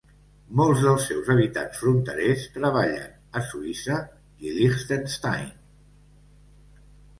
[0.59, 3.05] Molts dels seus habitants fronterers treballen
[3.41, 4.01] a Suïssa
[4.49, 5.47] i Liechtenstein.